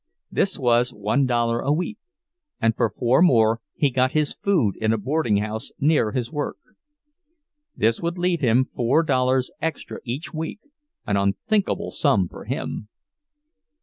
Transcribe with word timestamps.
This 0.31 0.57
was 0.57 0.91
one 0.91 1.27
dollar 1.27 1.59
a 1.59 1.71
week, 1.71 1.99
and 2.59 2.75
for 2.75 2.89
four 2.89 3.21
more 3.21 3.61
he 3.75 3.91
got 3.91 4.13
his 4.13 4.33
food 4.33 4.75
in 4.77 4.91
a 4.91 4.97
boardinghouse 4.97 5.71
near 5.79 6.11
his 6.11 6.31
work. 6.31 6.57
This 7.77 8.01
would 8.01 8.17
leave 8.17 8.41
him 8.41 8.63
four 8.63 9.03
dollars 9.03 9.51
extra 9.61 9.99
each 10.03 10.33
week, 10.33 10.59
an 11.05 11.17
unthinkable 11.17 11.91
sum 11.91 12.27
for 12.27 12.45
him. 12.45 12.87